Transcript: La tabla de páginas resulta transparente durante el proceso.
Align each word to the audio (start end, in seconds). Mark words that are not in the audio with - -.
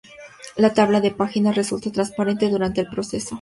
La 0.55 0.73
tabla 0.73 0.99
de 0.99 1.11
páginas 1.11 1.53
resulta 1.55 1.91
transparente 1.91 2.49
durante 2.49 2.81
el 2.81 2.87
proceso. 2.87 3.29